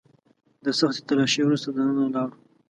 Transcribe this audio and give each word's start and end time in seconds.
د 0.63 0.67
سختې 0.79 1.01
تلاشۍ 1.07 1.41
وروسته 1.45 1.67
دننه 1.75 2.05
لاړو. 2.13 2.35